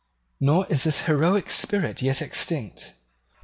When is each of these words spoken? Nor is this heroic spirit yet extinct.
Nor 0.39 0.65
is 0.65 0.83
this 0.83 1.01
heroic 1.01 1.47
spirit 1.47 2.01
yet 2.01 2.23
extinct. 2.23 2.93